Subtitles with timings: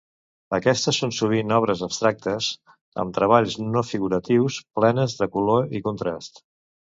[0.57, 2.47] Aquestes són sovint obres abstractes,
[3.03, 6.43] amb treballs no figuratius, plenes de color i contrast.